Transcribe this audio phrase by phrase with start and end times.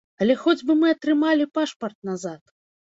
[0.25, 2.41] Але хоць бы мы атрымалі пашпарт назад!